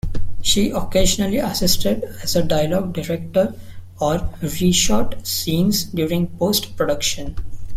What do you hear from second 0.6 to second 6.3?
occasionally assisted as a dialogue director, or re-shot scenes during